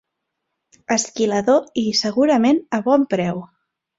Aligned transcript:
Esquilador, 0.95 1.59
i 1.83 1.93
segurament 2.01 2.59
a 2.79 2.83
bon 2.91 3.07
preu. 3.15 3.45